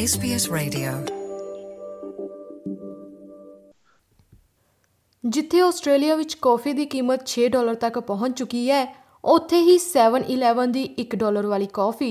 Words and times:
SBS 0.00 0.44
Radio 0.54 0.90
ਜਿੱਥੇ 5.24 5.60
Australia 5.60 6.14
ਵਿੱਚ 6.16 6.34
ਕਾਫੀ 6.34 6.72
ਦੀ 6.72 6.84
ਕੀਮਤ 6.86 7.24
6 7.28 7.46
ਡਾਲਰ 7.48 7.74
ਤੱਕ 7.74 7.98
ਪਹੁੰਚ 7.98 8.36
ਚੁੱਕੀ 8.38 8.70
ਹੈ 8.70 8.94
ਉੱਥੇ 9.24 9.60
ਹੀ 9.60 9.78
7 9.86 10.18
11 10.28 10.66
ਦੀ 10.66 10.96
1 11.00 11.16
ਡਾਲਰ 11.16 11.46
ਵਾਲੀ 11.46 11.66
ਕਾਫੀ 11.72 12.11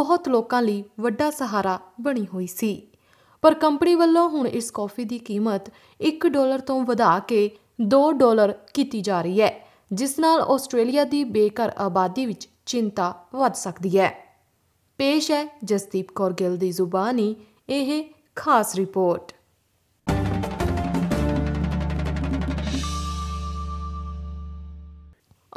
ਬਹੁਤ 0.00 0.28
ਲੋਕਾਂ 0.28 0.62
ਲਈ 0.62 0.84
ਵੱਡਾ 1.00 1.30
ਸਹਾਰਾ 1.30 1.78
ਬਣੀ 2.00 2.26
ਹੋਈ 2.34 2.46
ਸੀ 2.46 2.82
ਪਰ 3.42 3.54
ਕੰਪਨੀ 3.54 3.94
ਵੱਲੋਂ 3.94 4.28
ਹੁਣ 4.28 4.46
ਇਸ 4.46 4.70
ਕਾਫੀ 4.70 5.04
ਦੀ 5.04 5.18
ਕੀਮਤ 5.18 5.70
1 6.00 6.28
ਡਾਲਰ 6.28 6.60
ਤੋਂ 6.60 6.80
ਵਧਾ 6.82 7.18
ਕੇ 7.18 7.50
2 7.94 8.04
ਡਾਲਰ 8.12 8.54
ਕੀਤੀ 8.74 9.00
ਜਾ 9.00 9.22
ਰਹੀ 9.22 9.40
ਹੈ 9.40 9.66
ਜਿਸ 9.92 10.18
ਨਾਲ 10.18 10.40
ਆਸਟ੍ਰੇਲੀਆ 10.40 11.04
ਦੀ 11.04 11.24
ਬੇਕਾਰ 11.24 11.72
ਆਬਾਦੀ 11.78 12.26
ਵਿੱਚ 12.26 12.48
ਚਿੰਤਾ 12.66 13.14
ਵੱਧ 13.34 13.54
ਸਕਦੀ 13.54 13.98
ਹੈ 13.98 14.25
ਪੇਸ਼ 14.98 15.30
ਹੈ 15.30 15.44
ਜਸਦੀਪ 15.64 16.12
ਕੌਰ 16.14 16.32
ਗਿੱਲ 16.32 16.56
ਦੀ 16.56 16.70
ਜ਼ੁਬਾਨੀ 16.70 17.34
ਇਹ 17.68 18.02
ਖਾਸ 18.36 18.74
ਰਿਪੋਰਟ 18.76 19.32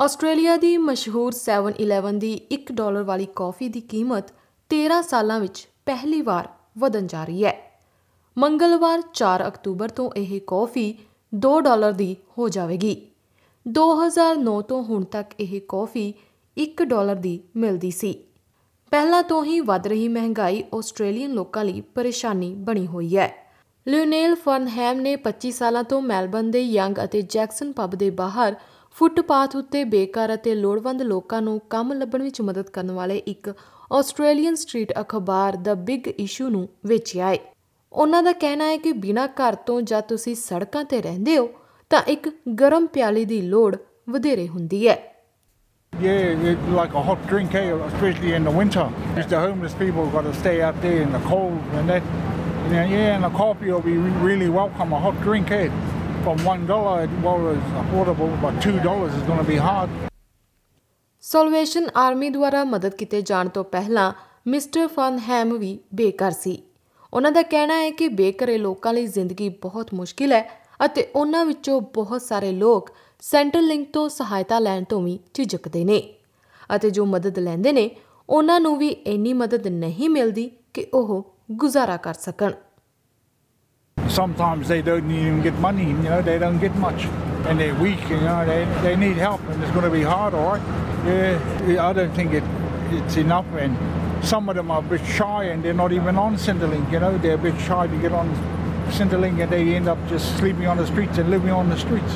ਆਸਟ੍ਰੇਲੀਆ 0.00 0.56
ਦੀ 0.58 0.76
ਮਸਹੂਰ 0.78 1.34
711 1.36 2.12
ਦੀ 2.20 2.34
1 2.54 2.72
ਡਾਲਰ 2.74 3.04
ਵਾਲੀ 3.04 3.28
ਕਾਫੀ 3.36 3.68
ਦੀ 3.70 3.82
ਕੀਮਤ 3.90 4.32
13 4.72 5.02
ਸਾਲਾਂ 5.02 5.40
ਵਿੱਚ 5.40 5.68
ਪਹਿਲੀ 5.86 6.22
ਵਾਰ 6.22 6.48
ਵਧਣ 6.78 7.08
ਜਾ 7.08 7.24
ਰਹੀ 7.24 7.44
ਹੈ 7.46 7.54
ਮੰਗਲਵਾਰ 8.38 9.02
4 9.16 9.48
ਅਕਤੂਬਰ 9.48 9.90
ਤੋਂ 9.90 10.10
ਇਹ 10.16 10.40
ਕਾਫੀ 10.48 10.88
2 11.34 11.60
ਡਾਲਰ 11.62 11.92
ਦੀ 11.92 12.16
ਹੋ 12.38 12.48
ਜਾਵੇਗੀ 12.50 12.96
2009 13.66 14.62
ਤੋਂ 14.68 14.84
ਹੁਣ 14.84 15.04
ਤੱਕ 15.12 15.34
ਇਹ 15.40 15.60
ਕਾਫੀ 15.70 16.14
1 16.58 16.86
ਡਾਲਰ 16.86 17.16
ਦੀ 17.16 17.40
ਮਿਲਦੀ 17.56 17.92
ਸੀ 17.92 18.14
ਪਹਿਲਾਂ 18.92 19.22
ਤੋਂ 19.24 19.44
ਹੀ 19.44 19.60
ਵੱਧ 19.60 19.88
ਰਹੀ 19.88 20.08
ਮਹਿੰਗਾਈ 20.08 20.64
ਆਸਟ੍ਰੇਲੀਅਨ 20.76 21.34
ਲੋਕਾਂ 21.34 21.64
ਲਈ 21.66 21.82
ਪਰੇਸ਼ਾਨੀ 21.96 22.54
ਬਣੀ 22.60 22.86
ਹੋਈ 22.88 23.16
ਹੈ 23.18 23.30
ਲਿਓਨੇਲ 23.86 24.36
ਫਰਨਹੈਮ 24.36 25.00
ਨੇ 25.02 25.16
25 25.24 25.52
ਸਾਲਾਂ 25.52 25.84
ਤੋਂ 25.84 26.02
ਮੈਲਬਨ 26.02 26.50
ਦੇ 26.52 26.62
ਯੰਗ 26.62 27.04
ਅਤੇ 27.04 27.22
ਜੈਕਸਨ 27.30 27.72
ਪਬ 27.72 27.96
ਦੇ 27.96 28.10
ਬਾਹਰ 28.16 28.56
ਫੁੱਟਪਾਥ 28.96 29.56
ਉੱਤੇ 29.56 29.84
ਬੇਕਾਰ 29.84 30.34
ਅਤੇ 30.34 30.56
ਲੋੜਵੰਦ 30.56 31.02
ਲੋਕਾਂ 31.02 31.42
ਨੂੰ 31.42 31.60
ਕੰਮ 31.70 31.94
ਲੱਭਣ 31.94 32.24
ਵਿੱਚ 32.24 32.42
ਮਦਦ 32.42 32.70
ਕਰਨ 32.70 32.92
ਵਾਲੇ 32.92 33.18
ਇੱਕ 33.28 33.54
ਆਸਟ੍ਰੇਲੀਅਨ 33.92 34.56
ਸਟਰੀਟ 34.56 34.92
ਅਖਬਾਰ 35.02 35.56
ਦਾ 35.56 35.74
ਬਿਗ 35.84 36.08
ਇਸ਼ੂ 36.10 36.50
ਨੂੰ 36.50 36.68
ਵੇਚਿਆ 36.86 37.30
ਹੈ 37.30 37.38
ਉਹਨਾਂ 37.92 38.24
ਦਾ 38.24 38.32
ਕਹਿਣਾ 38.32 38.66
ਹੈ 38.66 38.78
ਕਿ 38.78 38.92
ਬਿਨਾਂ 38.98 39.28
ਘਰ 39.38 39.56
ਤੋਂ 39.66 39.82
ਜਾਂ 39.82 40.02
ਤੁਸੀਂ 40.02 40.36
ਸੜਕਾਂ 40.36 40.84
ਤੇ 40.86 41.02
ਰਹਿੰਦੇ 41.02 41.38
ਹੋ 41.38 41.48
ਤਾਂ 41.92 42.02
ਇੱਕ 42.08 42.30
ਗਰਮ 42.56 42.86
ਪਿਆਲੇ 42.88 43.26
ਦੀ 43.26 43.42
ਲੋੜ 43.42 43.76
ਵਧੇਰੇ 44.10 44.48
ਹੁੰਦੀ 44.48 44.88
ਹੈ 44.88 44.98
Yeah, 45.94 46.56
like 46.70 46.94
a 46.94 47.02
hot 47.02 47.28
drink, 47.28 47.54
eh? 47.56 47.72
especially 47.88 48.32
in 48.32 48.46
the 48.46 48.52
winter. 48.52 48.90
It's 49.18 49.28
the 49.28 49.38
homeless 49.38 49.74
people 49.74 50.08
got 50.08 50.22
to 50.22 50.34
stay 50.34 50.62
out 50.62 50.82
there 50.82 51.02
in 51.02 51.12
the 51.12 51.20
cold 51.20 51.60
and 51.74 51.90
that. 51.90 52.04
You 52.70 52.76
yeah, 52.76 53.16
and 53.16 53.26
a 53.26 53.30
coffee 53.30 53.70
will 53.72 53.82
be 53.82 53.98
really 53.98 54.48
welcome, 54.48 54.94
a 54.94 55.00
hot 55.00 55.20
drink, 55.22 55.52
eh? 55.52 55.68
From 56.24 56.46
one 56.46 56.66
dollar, 56.68 57.10
well, 57.22 57.50
it's 57.50 57.74
affordable, 57.82 58.32
but 58.42 58.62
two 58.62 58.80
dollars 58.80 59.14
is 59.14 59.24
going 59.24 59.40
to 59.40 59.50
be 59.52 59.58
hard. 59.58 59.90
Salvation 61.24 61.88
Army 61.98 62.30
ਦੁਆਰਾ 62.30 62.64
ਮਦਦ 62.64 62.94
ਕੀਤੇ 62.96 63.22
ਜਾਣ 63.22 63.50
ਤੋਂ 63.56 63.64
ਪਹਿਲਾਂ 63.72 64.12
mister 64.48 64.88
fun 64.88 65.20
ham 65.28 65.54
ਵੀ 65.58 65.78
ਬੇਕਾਰ 65.96 66.32
ਸੀ 66.32 66.58
ਉਹਨਾਂ 67.14 67.32
ਦਾ 67.32 67.42
ਕਹਿਣਾ 67.42 67.82
ਹੈ 67.82 67.90
ਕਿ 67.98 68.08
ਬੇਕਾਰੇ 68.22 68.58
ਲੋਕਾਂ 68.58 68.94
ਲਈ 68.94 69.08
ਜ਼ਿੰਦਗੀ 69.08 69.50
ਬਹੁਤ 69.64 69.94
ਮੁਸ਼ਕਿਲ 69.94 70.34
ਹੈ 70.34 70.44
ਅਤੇ 70.86 71.08
ਉਹਨਾਂ 71.16 71.46
ਵਿੱਚੋਂ 71.46 71.82
ਬਹੁਤ 71.82 72.22
ਸਾਰੇ 72.22 72.52
ਲੋਕ 72.52 72.90
ਸੈਂਟਰਲ 73.22 73.68
ਲਿੰਕ 73.68 73.90
ਤੋਂ 73.94 74.08
ਸਹਾਇਤਾ 74.10 74.60
ਲੈਣ 74.60 74.84
ਤੋਂ 74.84 75.02
ਵੀ 75.02 75.20
ਝਿਜਕਦੇ 75.34 75.84
ਨੇ 75.86 76.02
ਅਤੇ 76.76 76.90
ਜੋ 76.90 77.06
ਮਦਦ 77.06 77.40
ਲੈਂਦੇ 77.40 77.74
ਨੇ 77.74 77.90
ਉਹਨਾਂ 78.30 78.60
ਨੂੰ 78.60 78.78
ਵੀ 78.78 78.88
ਇੰਨੀ 78.88 79.34
ਮਦਦ 79.34 79.68
ਨਹੀਂ 79.68 80.10
ਮਿਲਦੀ 80.10 80.52
ਕਿ 80.74 80.86
ਉਹ 80.94 81.36
ਗੁਜ਼ਾਰਾ 81.52 81.98
ਕਰ 81.98 82.14
ਸਕਣ 82.14 82.52
sometimes 84.14 84.68
they 84.68 84.82
don't 84.82 85.12
even 85.16 85.42
get 85.42 85.58
money, 85.64 85.84
you 85.90 86.06
know, 86.06 86.22
they 86.22 86.38
don't 86.44 86.60
get 86.60 86.76
much. 86.76 87.04
And 87.48 87.60
they're 87.60 87.76
weak, 87.76 88.10
you 88.10 88.18
know, 88.22 88.38
they, 88.46 88.58
they 88.86 88.94
need 88.96 89.18
help 89.18 89.42
and 89.52 89.62
it's 89.64 89.72
going 89.72 89.86
to 89.86 89.92
be 89.92 90.02
hard, 90.02 90.34
all 90.34 90.48
right? 90.48 90.62
Yeah, 91.06 91.86
I 91.88 91.94
don't 91.94 92.14
think 92.14 92.34
it, 92.34 92.48
it's 92.92 93.18
enough. 93.18 93.46
And 93.66 93.78
some 94.32 94.50
of 94.50 94.56
them 94.56 94.72
are 94.72 94.80
a 94.80 94.88
bit 94.94 95.06
shy 95.18 95.44
and 95.52 95.64
they're 95.64 95.80
not 95.84 95.94
even 96.00 96.18
on 96.18 96.36
Centrelink, 96.38 96.92
you 96.92 97.00
know, 97.00 97.12
they're 97.18 97.36
a 97.36 97.44
bit 97.46 97.62
shy 97.68 97.86
to 97.94 97.98
get 97.98 98.12
on 98.12 98.34
Centrelink 98.92 99.40
and 99.40 99.52
they 99.52 99.76
end 99.76 99.88
up 99.88 99.98
just 100.08 100.38
sleeping 100.38 100.68
on 100.68 100.78
the 100.78 100.86
streets 100.86 101.18
and 101.18 101.30
living 101.30 101.52
on 101.52 101.70
the 101.70 101.78
streets. 101.78 102.16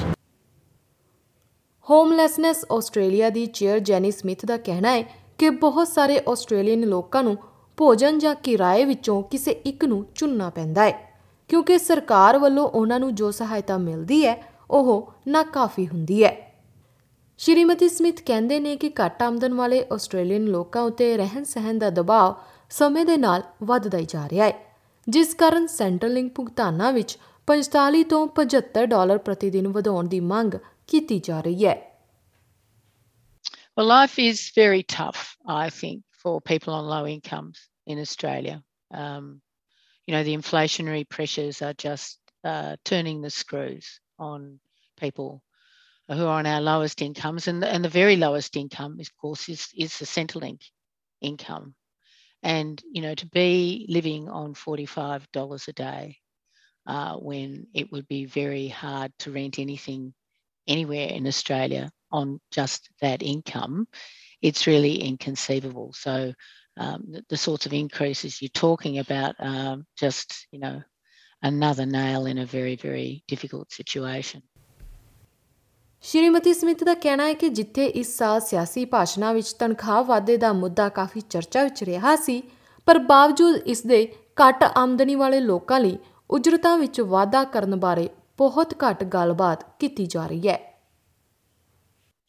ਹੋਮਲੈਸਨੈਸ 1.87 2.65
Australia 2.71 3.29
ਦੀ 3.29 3.45
chair 3.45 3.79
Jenny 3.79 4.11
Smith 4.11 4.45
ਦਾ 4.45 4.57
ਕਹਿਣਾ 4.57 4.91
ਹੈ 4.91 5.01
ਕਿ 5.37 5.49
ਬਹੁਤ 5.49 5.87
ਸਾਰੇ 5.87 6.19
Australian 6.29 6.85
ਲੋਕਾਂ 6.85 7.23
ਨੂੰ 7.23 7.37
ਭੋਜਨ 7.77 8.19
ਜਾਂ 8.19 8.35
ਕਿਰਾਏ 8.35 8.85
ਵਿੱਚੋਂ 8.85 9.21
ਕਿਸੇ 9.23 9.51
ਇੱਕ 9.51 9.85
ਨੂੰ 9.85 10.05
ਚੁਣਨਾ 10.15 10.49
ਪੈਂਦਾ 10.49 10.83
ਹੈ 10.83 10.97
ਕਿਉਂਕਿ 11.49 11.77
ਸਰਕਾਰ 11.77 12.37
ਵੱਲੋਂ 12.37 12.67
ਉਹਨਾਂ 12.67 12.99
ਨੂੰ 12.99 13.13
ਜੋ 13.15 13.31
ਸਹਾਇਤਾ 13.31 13.77
ਮਿਲਦੀ 13.77 14.25
ਹੈ 14.25 14.37
ਉਹ 14.71 15.13
ਨਾ 15.27 15.43
ਕਾਫੀ 15.43 15.87
ਹੁੰਦੀ 15.87 16.23
ਹੈ 16.23 16.35
ਸ਼੍ਰੀਮਤੀ 17.37 17.89
ਸਮਿਥ 17.89 18.21
ਕਹਿੰਦੇ 18.21 18.59
ਨੇ 18.59 18.75
ਕਿ 18.75 18.91
ਘੱਟ 19.01 19.23
ਆਮਦਨ 19.23 19.53
ਵਾਲੇ 19.53 19.85
ਆਸਟ੍ਰੇਲੀਅਨ 19.93 20.45
ਲੋਕਾਂ 20.45 20.81
ਉਤੇ 20.81 21.15
ਰਹਿਣ-ਸਹਿਣ 21.17 21.79
ਦਾ 21.79 21.89
ਦਬਾਅ 21.89 22.33
ਸਮੇਂ 22.69 23.05
ਦੇ 23.05 23.17
ਨਾਲ 23.17 23.43
ਵੱਧਦਾ 23.63 24.01
ਜਾ 24.01 24.27
ਰਿਹਾ 24.29 24.45
ਹੈ 24.45 24.72
ਜਿਸ 25.09 25.33
ਕਾਰਨ 25.33 25.65
ਸੈਂਟਰਲ 25.67 26.13
ਲਿੰਕ 26.13 26.33
ਭੁਗਤਾਨਾਂ 26.35 26.91
ਵਿੱਚ 26.93 27.17
45 27.51 28.03
ਤੋਂ 28.09 28.27
75 28.39 28.85
ਡਾਲਰ 28.89 29.17
ਪ੍ਰਤੀ 29.25 29.49
ਦਿਨ 29.49 29.67
ਵਧਾਉਣ 29.67 30.07
ਦੀ 30.07 30.19
ਮੰਗ 30.33 30.53
ਕੀਤੀ 30.87 31.19
ਜਾ 31.29 31.41
ਰਹੀ 31.41 31.65
ਹੈ 31.65 31.81
Well, 33.75 33.87
life 33.89 34.17
is 34.21 34.39
very 34.55 34.83
tough, 34.93 35.21
I 35.53 35.69
think, 35.75 36.01
for 36.23 36.33
people 36.49 36.75
on 36.79 36.89
low 36.89 37.05
incomes 37.13 37.61
in 37.93 38.01
Australia. 38.01 38.57
Um, 39.03 39.29
you 40.07 40.13
know, 40.15 40.21
the 40.27 40.35
inflationary 40.39 41.01
pressures 41.15 41.61
are 41.67 41.73
just 41.85 42.19
uh, 42.51 42.75
turning 42.91 43.23
the 43.23 43.31
screws 43.37 43.89
on 44.27 44.45
people 45.03 45.31
who 46.09 46.27
are 46.27 46.37
on 46.41 46.51
our 46.51 46.61
lowest 46.61 47.01
incomes. 47.07 47.47
And 47.47 47.63
the, 47.63 47.71
and 47.77 47.89
the 47.89 47.93
very 47.95 48.15
lowest 48.25 48.61
income, 48.63 48.99
of 49.05 49.09
course, 49.23 49.49
is, 49.55 49.65
is 49.87 49.97
the 49.97 50.05
Centrelink 50.05 50.69
income 51.31 51.73
and 52.43 52.81
you 52.91 53.01
know 53.01 53.15
to 53.15 53.25
be 53.27 53.85
living 53.89 54.29
on 54.29 54.53
$45 54.53 55.67
a 55.67 55.73
day 55.73 56.17
uh, 56.85 57.15
when 57.15 57.67
it 57.73 57.91
would 57.91 58.07
be 58.07 58.25
very 58.25 58.67
hard 58.67 59.11
to 59.19 59.31
rent 59.31 59.57
anything 59.57 60.13
anywhere 60.67 61.07
in 61.07 61.25
australia 61.25 61.89
on 62.11 62.39
just 62.51 62.89
that 63.01 63.23
income 63.23 63.87
it's 64.41 64.67
really 64.67 65.01
inconceivable 65.01 65.93
so 65.93 66.33
um, 66.75 67.05
the, 67.11 67.23
the, 67.29 67.37
sorts 67.37 67.67
of 67.67 67.73
increases 67.73 68.41
you're 68.41 68.49
talking 68.49 68.97
about 68.97 69.35
are 69.39 69.77
just 69.97 70.47
you 70.51 70.59
know 70.59 70.81
another 71.41 71.85
nail 71.85 72.25
in 72.25 72.37
a 72.37 72.45
very 72.45 72.75
very 72.75 73.23
difficult 73.27 73.71
situation 73.71 74.41
Shrimati 76.03 76.53
Smith 76.53 76.83
ਦਾ 76.83 76.93
ਕਹਿਣਾ 76.93 77.25
ਹੈ 77.27 77.33
ਕਿ 77.33 77.49
ਜਿੱਥੇ 77.49 77.85
ਇਸ 77.99 78.17
ਸਾਲ 78.17 78.39
ਸਿਆਸੀ 78.41 78.83
ਭਾਸ਼ਣਾਂ 78.85 79.33
ਵਿੱਚ 79.33 79.51
ਤਨਖਾਹ 79.59 80.03
ਵਾਧੇ 80.03 80.35
ਦਾ 80.37 80.51
ਮੁੱਦਾ 80.53 80.87
ਕਾਫੀ 80.89 81.21
ਚਰਚਾ 81.21 81.63
ਵਿੱਚ 81.63 81.83
ਰਿਹਾ 81.83 82.15
ਸੀ 82.15 82.41
ਪਰ 82.87 82.97
ਬਾਵਜੂਦ 82.99 83.55
ਇਸ 83.67 83.81
ਦੇ 83.87 84.01
ਘੱਟ 84.41 84.63
ਆਮਦਨੀ 84.63 85.15
ਵਾਲੇ 85.15 85.39
ਲੋਕਾਂ 85.39 85.79
ਲਈ 85.79 85.97
ਉਜਰਤਾਂ 86.29 86.77
ਵਿੱਚ 86.77 86.99
ਵਾਧਾ 87.13 87.43
ਕਰਨ 87.53 87.75
ਬਾਰੇ 87.79 88.09
ਬਹੁਤ 88.37 88.73
ਘੱਟ 88.83 89.03
ਗੱਲਬਾਤ 89.13 89.63
ਕੀਤੀ 89.79 90.05
ਜਾ 90.05 90.27
ਰਹੀ 90.27 90.47
ਹੈ 90.47 90.59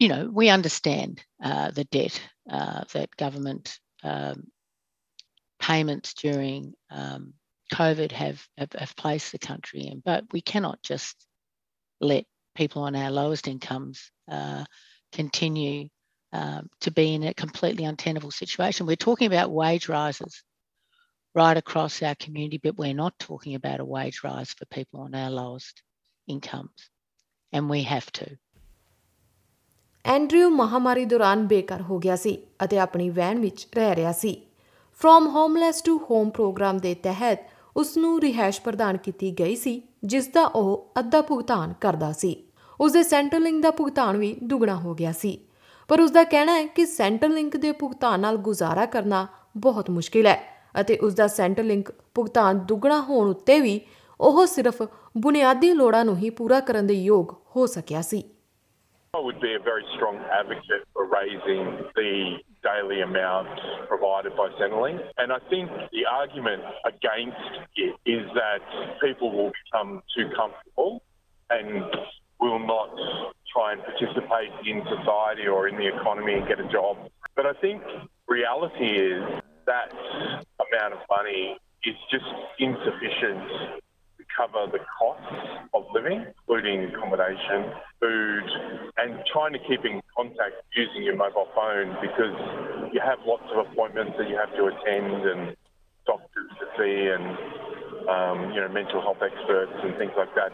You 0.00 0.08
know, 0.10 0.22
we 0.38 0.46
understand 0.50 1.20
uh, 1.48 1.66
the 1.74 1.84
debt 1.96 2.14
uh, 2.50 2.80
that 2.92 3.12
government 3.16 3.70
um, 4.04 4.40
payments 5.60 6.14
during 6.22 6.64
um, 6.92 7.22
COVID 7.70 8.12
have, 8.12 8.40
have, 8.58 8.74
have 8.80 8.94
placed 9.02 9.30
the 9.32 9.40
country 9.40 9.84
in, 9.90 10.02
but 10.04 10.34
we 10.34 10.42
cannot 10.52 10.90
just 10.90 11.28
let 12.00 12.26
people 12.54 12.82
on 12.82 12.96
our 12.96 13.10
lowest 13.10 13.48
incomes 13.48 14.10
uh, 14.30 14.64
continue 15.12 15.88
um, 16.32 16.68
to 16.80 16.90
be 16.90 17.14
in 17.14 17.22
a 17.24 17.34
completely 17.34 17.84
untenable 17.84 18.30
situation. 18.30 18.86
We're 18.86 18.96
talking 18.96 19.26
about 19.26 19.50
wage 19.50 19.88
rises 19.88 20.42
right 21.34 21.56
across 21.56 22.02
our 22.02 22.14
community, 22.14 22.60
but 22.62 22.76
we're 22.76 22.94
not 22.94 23.18
talking 23.18 23.54
about 23.54 23.80
a 23.80 23.84
wage 23.84 24.20
rise 24.24 24.50
for 24.50 24.64
people 24.66 25.00
on 25.00 25.14
our 25.14 25.30
lowest 25.30 25.82
incomes. 26.28 26.90
And 27.52 27.70
we 27.70 27.82
have 27.82 28.10
to. 28.12 28.26
Andrew 30.04 30.48
ਮਹਾਮਾਰੀ 30.50 31.04
ਦੌਰਾਨ 31.04 31.46
ਬੇਕਾਰ 31.46 31.82
ਹੋ 31.82 31.98
ਗਿਆ 31.98 32.16
ਸੀ 32.16 32.36
ਅਤੇ 32.64 32.78
ਆਪਣੀ 32.78 33.08
van 33.10 33.38
ਵਿੱਚ 33.40 33.66
ਰਹਿ 33.74 33.94
ਰਿਹਾ 33.96 34.12
ਸੀ 34.12 34.34
from 35.00 35.26
homeless 35.26 35.80
to 35.82 35.98
home 36.10 36.30
programme 36.30 36.78
ਦੇ 36.78 36.94
ਤਹਿਤ 36.94 37.46
ਉਸ 37.76 37.96
ਨੂੰ 37.96 38.20
ਰਿਹਾਇਸ਼ 38.20 38.60
ਪ੍ਰਦਾਨ 38.60 38.96
ਕੀਤੀ 38.96 39.30
ਗਈ 39.38 39.56
ਸੀ 39.56 39.82
ਜਿਸ 40.04 40.26
ਦਾ 40.26 40.44
ਉਹ 40.46 40.92
ਅੱਧਾ 40.98 41.22
ਭੁਗਤਾਨ 41.22 41.72
ਕਰਦਾ 41.80 42.12
ਸੀ 42.12 42.34
ਉਸ 42.80 42.92
ਦੇ 42.92 43.02
ਸੈਂਟਰਲਿੰਕ 43.02 43.62
ਦਾ 43.62 43.70
ਭੁਗਤਾਨ 43.70 44.16
ਵੀ 44.16 44.34
ਦੁੱਗਣਾ 44.42 44.74
ਹੋ 44.74 44.94
ਗਿਆ 44.94 45.12
ਸੀ 45.12 45.38
ਪਰ 45.88 46.00
ਉਸ 46.00 46.10
ਦਾ 46.10 46.24
ਕਹਿਣਾ 46.24 46.52
ਹੈ 46.52 46.66
ਕਿ 46.66 46.86
ਸੈਂਟਰਲਿੰਕ 46.86 47.56
ਦੇ 47.56 47.72
ਭੁਗਤਾਨ 47.72 48.20
ਨਾਲ 48.20 48.36
ਗੁਜ਼ਾਰਾ 48.36 48.86
ਕਰਨਾ 48.86 49.26
ਬਹੁਤ 49.56 49.90
ਮੁਸ਼ਕਿਲ 49.90 50.26
ਹੈ 50.26 50.38
ਅਤੇ 50.80 50.96
ਉਸ 50.98 51.14
ਦਾ 51.14 51.26
ਸੈਂਟਰਲਿੰਕ 51.26 51.90
ਭੁਗਤਾਨ 52.14 52.58
ਦੁੱਗਣਾ 52.66 53.00
ਹੋਣ 53.00 53.28
ਉੱਤੇ 53.30 53.60
ਵੀ 53.60 53.80
ਉਹ 54.20 54.44
ਸਿਰਫ 54.46 54.82
ਬੁਨਿਆਦੀ 55.18 55.72
ਲੋੜਾਂ 55.72 56.04
ਨੂੰ 56.04 56.16
ਹੀ 56.16 56.30
ਪੂਰਾ 56.30 56.60
ਕਰਨ 56.60 56.86
ਦੇ 56.86 56.94
ਯੋਗ 56.94 57.34
ਹੋ 57.56 57.66
ਸਕਿਆ 57.66 58.02
ਸੀ 58.02 58.22
I 59.14 59.18
would 59.18 59.36
be 59.40 59.50
a 59.54 59.58
very 59.60 59.84
strong 59.88 60.16
advocate 60.36 60.86
for 60.92 61.02
raising 61.06 61.66
the 61.94 62.14
daily 62.64 62.96
amount 63.00 63.60
provided 63.88 64.34
by 64.34 64.46
Centrelink. 64.60 65.04
And 65.16 65.32
I 65.32 65.38
think 65.44 65.76
the 65.92 66.02
argument 66.12 66.64
against 66.84 67.60
it 67.76 67.94
is 68.06 68.24
that 68.34 68.74
people 69.00 69.30
will 69.30 69.52
become 69.52 69.92
too 70.16 70.26
comfortable 70.32 70.92
and 71.50 71.94
will 72.44 72.60
not 72.60 72.92
try 73.48 73.72
and 73.72 73.80
participate 73.80 74.52
in 74.68 74.84
society 74.84 75.48
or 75.48 75.66
in 75.66 75.76
the 75.76 75.88
economy 75.88 76.34
and 76.34 76.46
get 76.46 76.60
a 76.60 76.68
job. 76.68 76.98
But 77.34 77.46
I 77.46 77.54
think 77.54 77.82
reality 78.28 79.00
is 79.00 79.24
that 79.64 79.88
amount 80.60 80.92
of 80.92 81.00
money 81.08 81.56
is 81.84 81.96
just 82.12 82.28
insufficient 82.58 83.48
to 84.20 84.24
cover 84.36 84.68
the 84.70 84.84
costs 84.98 85.72
of 85.72 85.84
living, 85.94 86.26
including 86.28 86.84
accommodation, 86.92 87.72
food, 88.00 88.44
and 88.98 89.24
trying 89.32 89.54
to 89.54 89.58
keep 89.64 89.84
in 89.84 90.02
contact 90.14 90.60
using 90.76 91.02
your 91.02 91.16
mobile 91.16 91.48
phone 91.54 91.96
because 92.04 92.36
you 92.92 93.00
have 93.00 93.18
lots 93.24 93.44
of 93.56 93.64
appointments 93.64 94.12
that 94.18 94.28
you 94.28 94.36
have 94.36 94.52
to 94.52 94.68
attend 94.68 95.24
and 95.24 95.56
doctors 96.06 96.52
to 96.60 96.66
see 96.76 97.08
and 97.08 97.24
um, 98.04 98.52
you 98.52 98.60
know 98.60 98.68
mental 98.68 99.00
health 99.00 99.22
experts 99.24 99.72
and 99.82 99.96
things 99.96 100.12
like 100.16 100.34
that. 100.34 100.52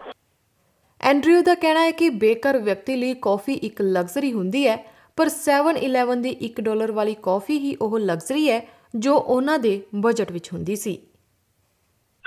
Andrew 1.08 1.42
ਦਾ 1.42 1.54
ਕਹਿਣਾ 1.54 1.80
ਹੈ 1.80 1.90
ਕਿ 1.98 2.08
baker 2.22 2.56
ਵਿਅਕਤੀ 2.58 2.96
ਲਈ 2.96 3.14
ਕਾਫੀ 3.22 3.54
ਇੱਕ 3.68 3.80
luxury 3.82 4.32
ਹੁੰਦੀ 4.32 4.66
ਹੈ 4.68 4.76
ਪਰ 5.16 5.28
7-11 5.36 6.16
ਦੀ 6.22 6.36
1 6.48 6.60
ਡਾਲਰ 6.64 6.90
ਵਾਲੀ 6.92 7.14
ਕਾਫੀ 7.22 7.58
ਹੀ 7.58 7.74
ਉਹ 7.82 7.98
ਲਗਜ਼ਰੀ 7.98 8.50
ਹੈ 8.50 8.60
ਜੋ 9.04 9.14
ਉਹਨਾਂ 9.16 9.58
ਦੇ 9.58 9.80
ਬਜਟ 10.06 10.32
ਵਿੱਚ 10.32 10.52
ਹੁੰਦੀ 10.52 10.76
ਸੀ 10.76 10.98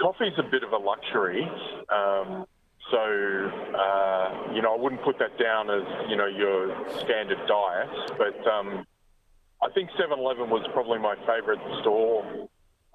Coffee 0.00 0.28
is 0.28 0.38
a 0.42 0.46
bit 0.52 0.64
of 0.68 0.72
a 0.76 0.80
luxury. 0.86 1.42
Um, 1.98 2.30
so, 2.92 3.02
uh, 3.82 4.30
you 4.56 4.64
know, 4.64 4.72
I 4.78 4.80
wouldn't 4.84 5.04
put 5.08 5.20
that 5.24 5.36
down 5.42 5.70
as, 5.74 5.92
you 6.12 6.18
know, 6.22 6.26
your 6.40 6.56
standard 7.02 7.44
diet. 7.52 7.94
But 8.22 8.50
um, 8.54 8.72
I 9.62 9.70
think 9.76 9.94
711 10.00 10.50
was 10.56 10.66
probably 10.78 10.98
my 11.04 11.14
favorite 11.30 11.68
store 11.82 12.16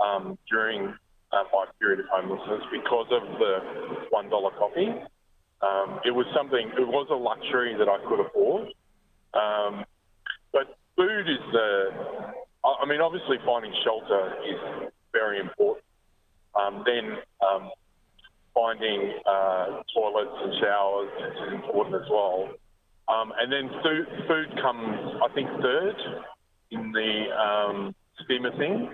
um, 0.00 0.26
during 0.55 0.88
uh, 1.32 1.44
my 1.55 1.62
period 1.79 2.02
of 2.05 2.11
homelessness 2.17 2.67
because 2.75 3.17
of 3.20 3.31
the 3.44 3.55
$1 4.17 4.35
dollar 4.35 4.52
coffee. 4.58 4.90
Um, 5.61 6.00
it 6.05 6.12
was 6.14 6.26
something. 6.37 6.70
It 6.79 6.87
was 6.87 7.08
a 7.11 7.17
luxury 7.17 7.75
that 7.79 7.88
I 7.88 7.99
could 8.08 8.20
afford. 8.20 8.69
Um, 9.35 9.85
but 10.52 10.79
food 10.96 11.29
is 11.29 11.43
the. 11.52 11.90
I 12.64 12.87
mean, 12.87 13.00
obviously, 13.00 13.37
finding 13.44 13.73
shelter 13.85 14.35
is 14.46 14.90
very 15.12 15.40
important. 15.40 15.85
Um, 16.55 16.85
then 16.85 17.19
um, 17.43 17.70
finding 18.55 19.14
uh, 19.25 19.82
toilets 19.94 20.37
and 20.43 20.52
showers 20.61 21.11
is 21.46 21.55
important 21.55 22.02
as 22.02 22.08
well. 22.11 22.49
Um, 23.08 23.32
and 23.38 23.50
then 23.50 23.70
food, 23.82 24.06
food 24.29 24.61
comes, 24.61 24.99
I 25.25 25.32
think, 25.35 25.49
third 25.62 25.96
in 26.70 26.93
the 26.93 27.25
um, 27.35 27.94
scheme 28.23 28.44
of 28.44 28.52
things. 28.58 28.90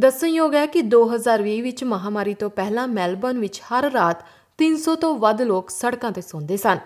ਦੱਸਣਯੋਗ 0.00 0.54
ਹੈ 0.54 0.64
ਕਿ 0.66 0.80
2020 0.88 1.60
ਵਿੱਚ 1.62 1.82
ਮਹਾਮਾਰੀ 1.84 2.34
ਤੋਂ 2.34 2.48
ਪਹਿਲਾਂ 2.50 2.86
Melbourne 2.88 3.38
ਵਿੱਚ 3.38 3.60
ਹਰ 3.62 3.90
ਰਾਤ 3.92 4.22
300 4.58 4.94
ਤੋਂ 5.00 5.14
ਵੱਧ 5.18 5.40
ਲੋਕ 5.42 5.70
ਸੜਕਾਂ 5.70 6.10
ਤੇ 6.12 6.20
ਸੌਂਦੇ 6.20 6.56
ਸਨ 6.56 6.78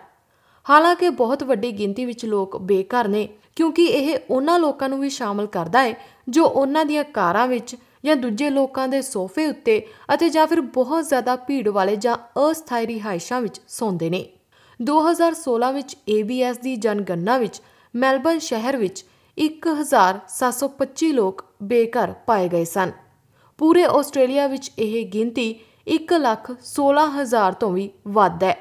ਹਾਲਾਂਕਿ 0.67 1.09
ਬਹੁਤ 1.11 1.43
ਵੱਡੀ 1.43 1.71
ਗਿਣਤੀ 1.73 2.05
ਵਿੱਚ 2.05 2.25
ਲੋਕ 2.25 2.57
ਬੇਘਰ 2.63 3.09
ਨੇ 3.09 3.29
ਕਿਉਂਕਿ 3.57 3.85
ਇਹ 3.87 4.17
ਉਹਨਾਂ 4.31 4.59
ਲੋਕਾਂ 4.59 4.89
ਨੂੰ 4.89 5.01
ਵੀ 5.01 5.09
ਸ਼ਾਮਲ 5.11 5.47
ਕਰਦਾ 5.49 5.83
ਹੈ 5.83 5.95
ਜੋ 6.29 6.45
ਉਹਨਾਂ 6.45 6.85
ਦੀਆਂ 6.85 7.05
ਕਾਰਾਂ 7.15 7.47
ਵਿੱਚ 7.49 7.77
ਜਾਂ 8.05 8.17
ਦੂਜੇ 8.17 8.51
ਲੋਕਾਂ 8.51 8.89
ਦੇ 8.89 9.03
ਸੋਫੇ 9.03 9.47
ਉੱਤੇ 9.47 9.81
ਅਤੇ 10.15 10.29
ਜਾਂ 10.29 10.47
ਫਿਰ 10.47 10.61
ਬਹੁਤ 10.73 11.09
ਜ਼ਿਆਦਾ 11.09 11.37
ਭੀੜ 11.43 11.69
ਵਾਲੇ 11.69 11.97
ਜਾਂ 11.97 12.17
ਅਸਥਾਈ 12.41 12.87
ਰਿਹਾਇਸ਼ਾਂ 12.87 13.41
ਵਿੱਚ 13.41 13.61
ਸੌਂਦੇ 13.69 14.11
ਨੇ 14.11 14.25
2016 14.81 15.73
ਵਿੱਚ 15.75 15.97
ABS 16.11 16.63
ਦੀ 16.63 16.77
ਜਨਗਣਨਾ 16.79 17.39
ਵਿੱਚ 17.39 17.61
ਮੈਲਬਨ 17.95 18.39
ਸ਼ਹਿਰ 18.43 18.77
ਵਿੱਚ 18.77 19.05
1725 19.39 21.13
ਲੋਕ 21.13 21.45
ਬੇਘਰ 21.65 22.13
ਪਾਏ 22.27 22.49
ਗਏ 22.49 22.65
ਸਨ 22.65 22.93
ਪੂਰੇ 23.63 23.83
ਆਸਟ੍ਰੇਲੀਆ 23.85 24.47
ਵਿੱਚ 24.47 24.71
ਇਹ 24.79 25.05
ਗਿਣਤੀ 25.07 25.45
1 25.91 26.13
ਲੱਖ 26.19 26.51
16 26.69 27.05
ਹਜ਼ਾਰ 27.17 27.53
ਤੋਂ 27.53 27.71
ਵੀ 27.73 27.89
ਵੱਧ 28.09 28.43
ਹੈ 28.45 28.55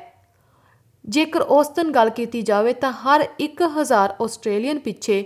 ਜੇਕਰ 1.05 1.41
ਔਸਤਨ 1.51 1.91
ਗੱਲ 1.91 2.09
ਕੀਤੀ 2.09 2.41
ਜਾਵੇ 2.41 2.73
ਤਾਂ 2.73 2.91
ਹਰ 2.99 3.25
1000 3.43 4.13
ਆਸਟ੍ਰੇਲੀਅਨ 4.21 4.79
ਪਿੱਛੇ 4.79 5.17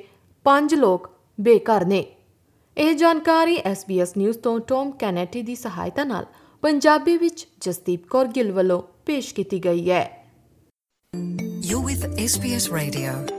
5 0.46 0.78
ਲੋਕ 0.78 1.12
ਬੇਕਾਰ 1.38 1.86
ਨੇ 1.86 2.04
ਇਹ 2.78 2.96
ਜਾਣਕਾਰੀ 2.96 3.58
SBS 3.68 4.18
ਨਿਊਜ਼ 4.18 4.40
ਤੋਂ 4.40 4.60
ਟੌਮ 4.68 4.92
ਕੈਨੇਟੀ 5.00 5.42
ਦੀ 5.42 5.56
ਸਹਾਇਤਾ 5.56 6.04
ਨਾਲ 6.06 6.26
ਪੰਜਾਬੀ 6.64 7.18
ਵਿੱਚ 7.18 7.48
ਜਸਦੀਪ 7.62 8.08
ਕੌਰ 8.08 8.28
ਗਿੱਲ 8.36 8.52
ਵੱਲੋਂ 8.52 8.82
ਪੇਸ਼ 9.06 9.34
ਕੀਤੀ 9.36 9.64
ਗਈ 9.66 9.90
ਹੈ 9.90 10.04
ਯੂ 11.64 11.84
ਵਿਦ 11.84 12.06
SBS 12.06 12.74
ਰੇਡੀਓ 12.74 13.35